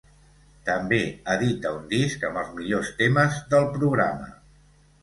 [0.69, 1.01] També
[1.33, 4.35] edita un disc amb els millors temes del programa.